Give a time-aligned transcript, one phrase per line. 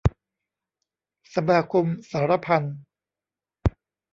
[1.33, 2.75] สมาคมสาระพันธ์